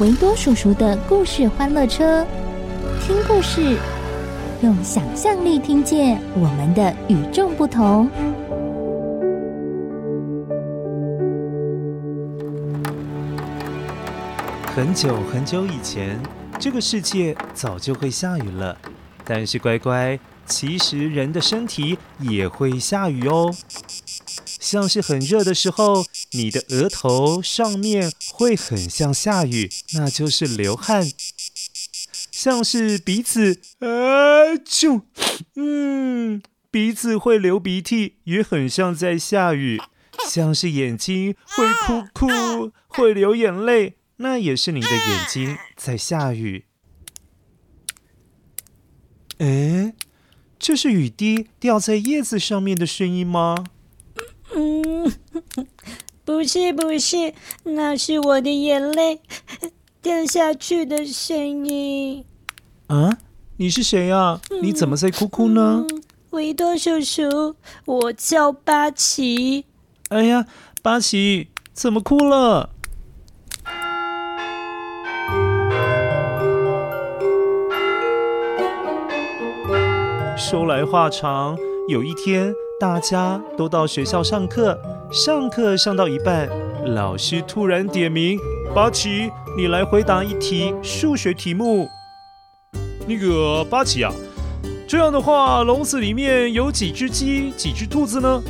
[0.00, 2.26] 维多叔叔的故事欢乐车，
[3.02, 3.76] 听故事，
[4.62, 8.08] 用想象力听见我们的与众不同。
[14.74, 16.18] 很久很久以前，
[16.58, 18.74] 这个世界早就会下雨了。
[19.22, 23.54] 但是乖乖，其实人的身体也会下雨哦。
[24.46, 31.04] 像是很热的时候，你的额头上面会很像下雨，那就是流汗；
[32.30, 35.02] 像是鼻子，啊就，
[35.56, 39.78] 嗯，鼻子会流鼻涕，也很像在下雨；
[40.28, 46.64] 像是眼睛会哭哭，会流眼泪，那也是你的眼睛在下雨。
[49.38, 49.94] 诶，
[50.58, 53.64] 这是雨滴掉在叶子上面的声音吗？
[54.54, 55.12] 嗯，
[56.30, 59.20] 不是不是，那是我的眼泪
[60.00, 62.24] 掉下去的声音。
[62.86, 63.18] 啊，
[63.56, 64.40] 你是谁啊？
[64.62, 65.84] 你怎么在哭哭呢？
[65.90, 69.64] 嗯，维多叔叔，我叫巴奇。
[70.10, 70.46] 哎呀，
[70.82, 72.70] 巴奇，怎么哭了？
[80.36, 81.58] 说来话长，
[81.88, 82.54] 有一天。
[82.80, 84.80] 大家都到学校上课，
[85.12, 86.48] 上课上到一半，
[86.94, 88.38] 老师突然点名
[88.72, 91.88] ：“巴奇，你来回答一题数学题目。”
[93.08, 94.12] 那个巴奇啊，
[94.86, 98.40] 这样的话，笼子里面有几只鸡，几只兔子呢？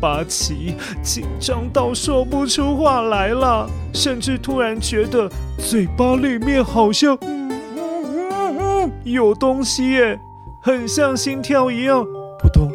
[0.00, 10.18] 巴奇紧张到说不出话来了，甚至突然觉得嘴巴里面好像嗯嗯嗯嗯有东西耶，
[10.62, 12.02] 很像心跳一样，
[12.40, 12.70] 扑通。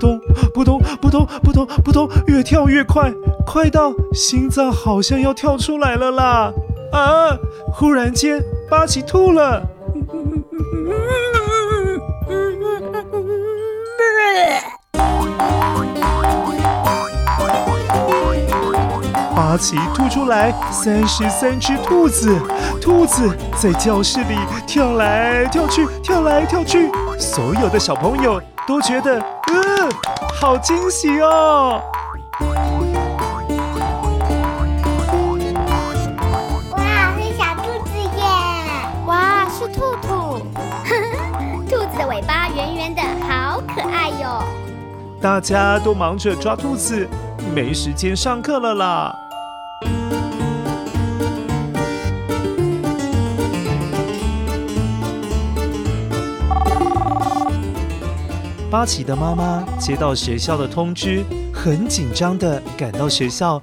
[0.00, 0.20] 扑通
[0.54, 3.12] 扑通扑通扑通扑通，越跳越快，
[3.46, 6.52] 快到心脏好像要跳出来了啦！
[6.92, 7.36] 啊！
[7.74, 9.62] 忽然间，巴奇吐了。
[19.36, 22.34] 巴奇吐出来三十三只兔子，
[22.80, 24.36] 兔子在教室里
[24.66, 29.22] 跳来跳去，跳来跳去，所有的小朋友都觉得。
[30.40, 31.82] 嗯，好惊喜哦！
[36.70, 38.24] 哇，是小兔子耶！
[39.06, 40.38] 哇，是兔兔，
[41.68, 44.42] 兔子的尾巴圆圆的，好可爱哟！
[45.20, 47.06] 大家都忙着抓兔子，
[47.54, 49.14] 没时间上课了啦。
[58.70, 63.60] 巴奇的妈妈接到学校的通知，很紧张地赶到学校，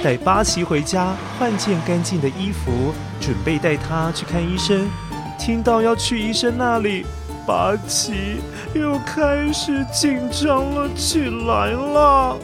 [0.00, 4.88] 带巴奇回家换件干净的衣服，准备带他去看医生。
[5.36, 7.04] 听到要去医生那里，
[7.44, 8.36] 巴奇
[8.74, 12.36] 又开始紧张了起来了，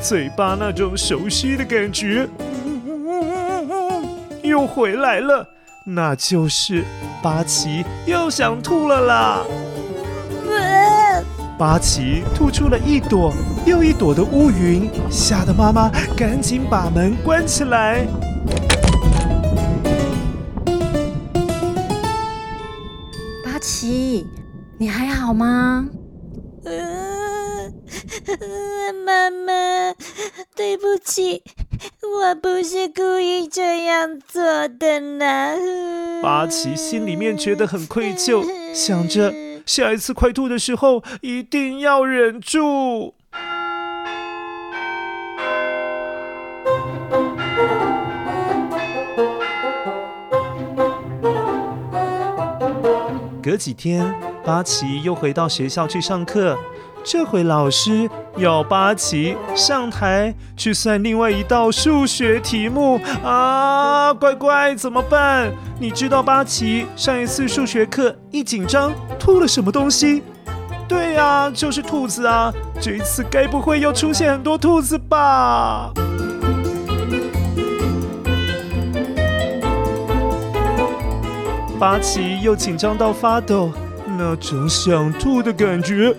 [0.00, 2.28] 嘴巴那种熟悉的感觉
[4.44, 5.44] 又回来了，
[5.84, 6.84] 那就是
[7.20, 9.42] 巴奇又想吐了啦。
[11.60, 13.34] 巴奇吐出了一朵
[13.66, 18.06] 又一朵的乌云，吓得妈妈赶紧把门关起来。
[23.44, 24.26] 巴奇，
[24.78, 25.86] 你还好吗？
[26.64, 27.74] 嗯，
[29.04, 29.52] 妈妈，
[30.56, 31.42] 对不起，
[32.00, 35.58] 我不是故意这样做的呢。
[36.22, 39.49] 巴奇心里面觉得很愧疚，想着。
[39.66, 43.14] 下一次快吐的时候一定要忍住。
[53.42, 54.14] 隔几天
[54.44, 56.58] 八奇又回到学校去上课。
[57.02, 64.12] 这回老师要巴奇上台去算另外一道数学题目啊！
[64.14, 65.50] 乖乖，怎么办？
[65.78, 70.22] 你知道巴奇上一次数学课一紧张吐了什么东西？
[70.86, 72.52] 对呀，就是兔子啊！
[72.80, 75.90] 这一次该不会又出现很多兔子吧？
[81.78, 83.72] 巴奇又紧张到发抖，
[84.18, 86.14] 那种想吐的感觉。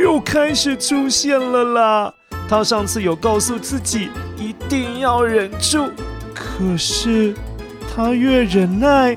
[0.00, 2.14] 又开始出现了啦！
[2.48, 5.90] 他上次有告诉自己一定要忍住，
[6.34, 7.34] 可是
[7.94, 9.16] 他越忍耐，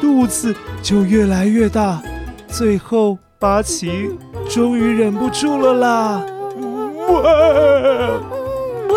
[0.00, 2.00] 肚子就越来越大。
[2.46, 4.10] 最后，巴奇
[4.48, 6.26] 终于忍不住了啦！
[8.88, 8.96] 哇！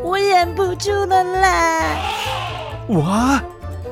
[0.00, 1.96] 我忍不住了啦！
[2.88, 3.42] 哇！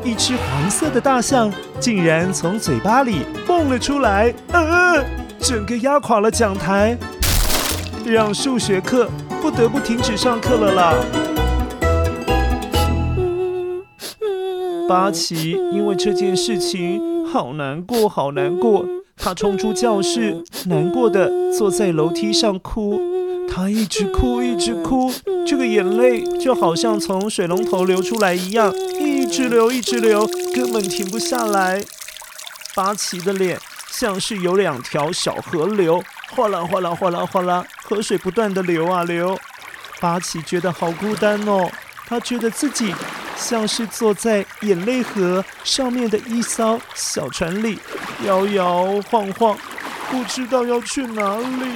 [0.06, 5.04] 一只黄色的大象竟然从嘴巴里蹦了出来，呃，
[5.40, 6.96] 整个压垮了讲台，
[8.04, 9.08] 让数学课
[9.42, 10.94] 不得不停止上课了啦。
[14.88, 18.86] 巴奇因为这件事情好难过，好难过，
[19.16, 23.00] 他冲出教室，难过的坐在楼梯上哭。
[23.48, 25.10] 他一直哭，一直哭，
[25.46, 30.24] 这个眼泪就好像从水龙头流出来一样，一一直流，一直流，
[30.54, 31.84] 根本停不下来。
[32.76, 33.58] 巴奇的脸
[33.90, 36.00] 像是有两条小河流，
[36.30, 39.36] 哗啦哗啦哗啦哗啦，河水不断地流啊流。
[39.98, 41.68] 巴奇觉得好孤单哦，
[42.06, 42.94] 他觉得自己
[43.36, 47.80] 像是坐在眼泪河上面的一艘小船里，
[48.24, 49.58] 摇摇晃晃，
[50.08, 51.66] 不知道要去哪里。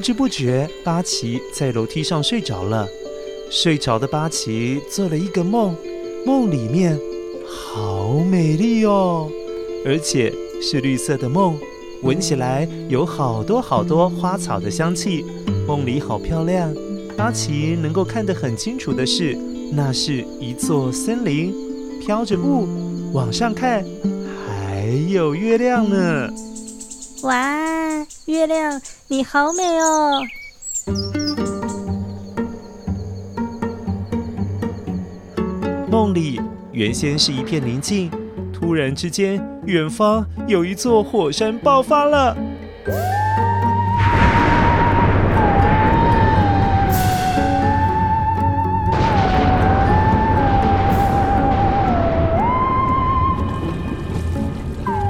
[0.00, 2.88] 不知不觉，巴奇在楼梯上睡着了。
[3.50, 5.76] 睡着的巴奇做了一个梦，
[6.24, 6.98] 梦里面
[7.46, 9.30] 好美丽哦，
[9.84, 10.32] 而且
[10.62, 11.54] 是绿色的梦，
[12.00, 15.22] 闻起来有好多好多花草的香气。
[15.68, 16.74] 梦里好漂亮，
[17.14, 19.36] 巴奇能够看得很清楚的是，
[19.70, 21.52] 那是一座森林，
[22.00, 22.66] 飘着雾，
[23.12, 23.84] 往上看
[24.46, 26.30] 还有月亮呢。
[27.24, 27.59] 哇，
[28.30, 30.22] 月亮，你好美哦！
[35.90, 36.40] 梦里
[36.70, 38.08] 原先是一片宁静，
[38.52, 42.36] 突然之间，远方有一座火山爆发了。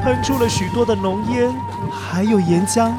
[0.02, 1.54] 喷出了许多的浓烟，
[1.90, 2.92] 还有岩浆。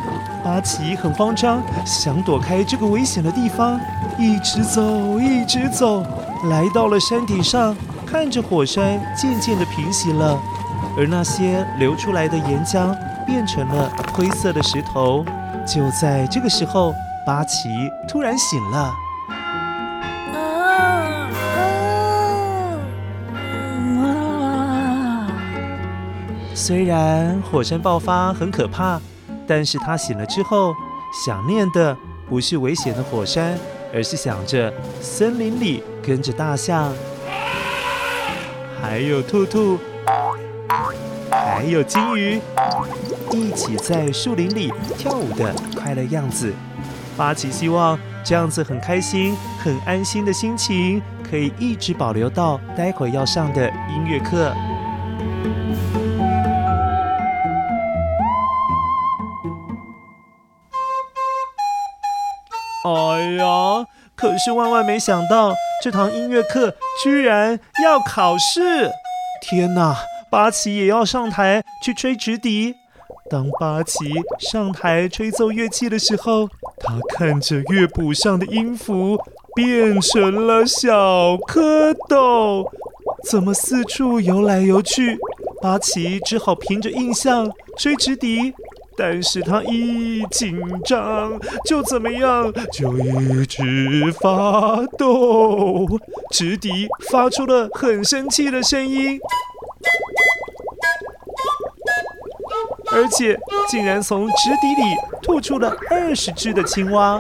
[0.44, 3.80] 巴奇很慌张，想躲开这个危险的地方，
[4.18, 6.04] 一直走，一直走，
[6.50, 10.40] 来到了山顶上，看着火山渐渐的平息了，
[10.98, 12.96] 而那些流出来的岩浆
[13.26, 15.24] 变成了灰色的石头。
[15.66, 17.70] 就在这个时候，巴奇
[18.08, 18.92] 突然醒了。
[26.62, 29.02] 虽然火山爆发很可怕，
[29.48, 30.76] 但是他醒了之后，
[31.26, 31.98] 想念的
[32.30, 33.58] 不是危险的火山，
[33.92, 36.94] 而是想着森林里跟着大象，
[38.80, 39.80] 还有兔兔，
[41.32, 42.40] 还有金鱼，
[43.32, 46.54] 一起在树林里跳舞的快乐样子。
[47.18, 54.54] 巴奇希望这样子很开心、很安心的心情，可以一直保留到待会要上的音乐课。
[64.22, 66.72] 可是万万没想到，这堂音乐课
[67.04, 68.88] 居然要考试！
[69.42, 69.98] 天哪，
[70.30, 72.76] 巴奇也要上台去吹直笛。
[73.32, 76.48] 当巴奇上台吹奏乐器的时候，
[76.78, 79.18] 他看着乐谱上的音符
[79.56, 82.70] 变成了小蝌蚪，
[83.28, 85.18] 怎么四处游来游去？
[85.64, 88.54] 巴奇只好凭着印象吹直笛。
[89.04, 91.34] 但是他一紧张
[91.66, 95.88] 就怎么样，就一直发抖，
[96.30, 99.20] 直笛发出了很生气的声音，
[102.92, 103.36] 而且
[103.68, 107.20] 竟然从直笛里吐出了二十只的青蛙。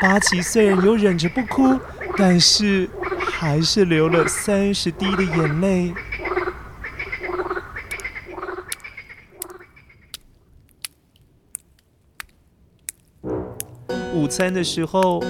[0.00, 1.78] 巴奇虽然有忍着不哭，
[2.16, 2.88] 但是
[3.20, 5.92] 还是流了三十滴的眼泪。
[14.28, 15.22] 餐的时候，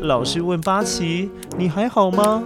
[0.00, 2.42] 老师问八旗：“你还好吗？”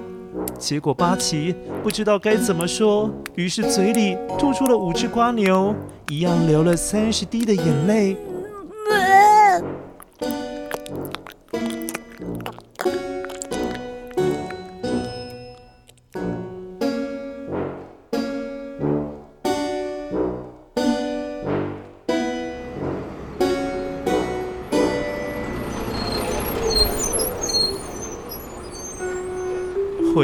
[0.58, 5.74] 结果八旗不知道该怎么说，于是嘴里吐出了五只瓜牛，
[6.08, 8.16] 一样流了三十滴的眼泪。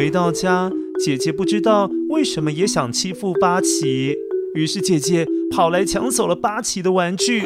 [0.07, 0.71] 回到家，
[1.01, 4.15] 姐姐不知道为什么也想欺负八旗，
[4.55, 7.43] 于是姐姐跑来抢走了八旗的玩具。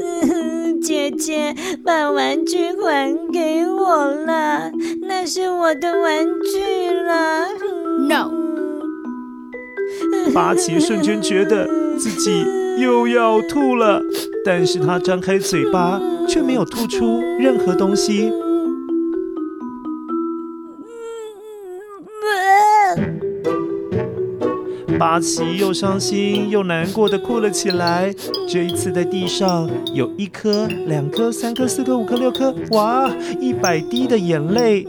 [0.00, 1.54] 嗯， 姐姐
[1.84, 7.46] 把玩具还给我了，那是我的玩具了。
[8.08, 8.30] No。
[10.32, 12.42] 八旗瞬间觉得自己
[12.80, 14.02] 又要吐了，
[14.46, 18.32] 但是他张开嘴巴却没有吐出任何东西。
[25.02, 28.14] 八奇又伤心又难过的哭了起来。
[28.48, 34.86] 这一次在地上有一颗、两颗、三颗、四颗、五颗、六颗，哇，一百滴的眼泪。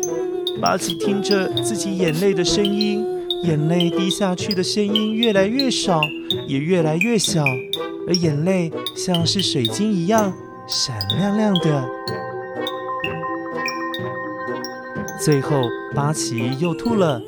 [0.62, 3.03] 八奇听着自己眼泪的声音，
[3.41, 6.00] 眼泪滴下去的声音越来越少，
[6.48, 7.43] 也越来越小，
[8.08, 10.32] 而眼泪像是水晶一样
[10.67, 11.89] 闪亮亮的。
[15.20, 15.63] 最后，
[15.96, 17.20] 八奇又吐了。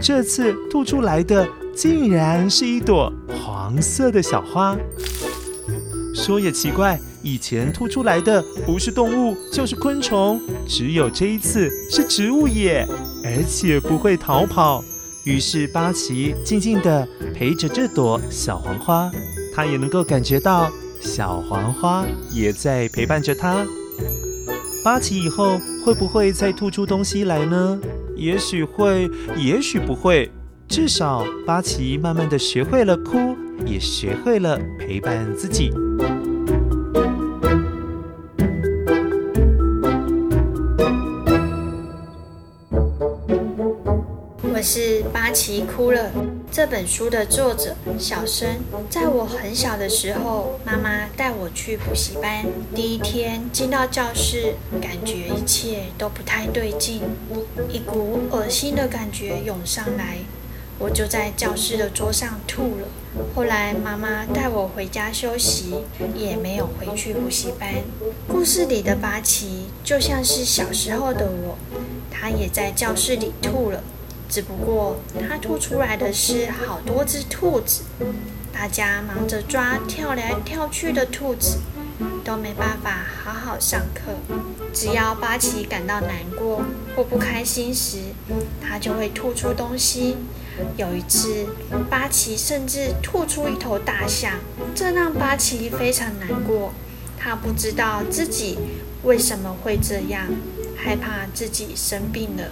[0.00, 4.76] 这次吐出来的竟然是一朵黄色的小花。
[6.14, 12.86] 说也奇怪，以前吐出来的不是动物就是昆虫，只有这一次是植物耶，
[13.24, 14.82] 而且不会逃跑。
[15.24, 19.10] 于是巴奇静静地陪着这朵小黄花，
[19.54, 23.64] 他也能够感觉到小黄花也在陪伴着他。
[24.82, 27.78] 巴奇以后会不会再吐出东西来呢？
[28.20, 30.30] 也许会，也许不会。
[30.68, 33.34] 至少巴奇慢慢的学会了哭，
[33.64, 35.70] 也学会了陪伴自己。
[44.42, 46.10] 我是巴奇哭了。
[46.52, 48.58] 这本书的作者小生，
[48.90, 52.44] 在我很小的时候，妈妈带我去补习班。
[52.74, 57.02] 第一天进到教室，感觉一切都不太对劲，
[57.68, 60.18] 一股恶心的感觉涌上来，
[60.80, 62.88] 我就在教室的桌上吐了。
[63.32, 65.84] 后来妈妈带我回家休息，
[66.16, 67.74] 也没有回去补习班。
[68.26, 71.56] 故事里的八旗就像是小时候的我，
[72.10, 73.84] 他也在教室里吐了。
[74.30, 77.82] 只不过，它吐出来的是好多只兔子，
[78.52, 81.58] 大家忙着抓跳来跳去的兔子，
[82.24, 84.12] 都没办法好好上课。
[84.72, 86.62] 只要八旗感到难过
[86.94, 87.98] 或不开心时，
[88.62, 90.16] 它就会吐出东西。
[90.76, 91.46] 有一次，
[91.90, 94.34] 八旗甚至吐出一头大象，
[94.76, 96.72] 这让八旗非常难过。
[97.18, 98.58] 他不知道自己
[99.02, 100.26] 为什么会这样。
[100.82, 102.44] 害怕自己生病了，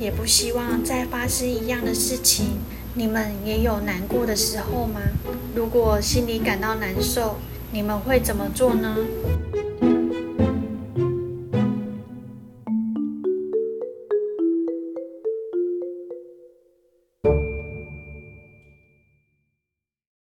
[0.00, 2.58] 也不希望再发生一样的事情。
[2.94, 5.00] 你们也有难过的时候吗？
[5.54, 7.36] 如果心里感到难受，
[7.72, 8.96] 你们会怎么做呢？